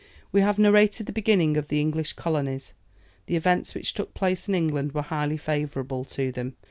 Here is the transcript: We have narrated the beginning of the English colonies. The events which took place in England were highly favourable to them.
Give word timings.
We 0.31 0.41
have 0.41 0.57
narrated 0.57 1.05
the 1.05 1.11
beginning 1.11 1.57
of 1.57 1.67
the 1.67 1.79
English 1.79 2.13
colonies. 2.13 2.73
The 3.27 3.35
events 3.35 3.75
which 3.75 3.93
took 3.93 4.15
place 4.15 4.47
in 4.47 4.55
England 4.55 4.93
were 4.93 5.03
highly 5.03 5.37
favourable 5.37 6.05
to 6.05 6.31
them. 6.31 6.55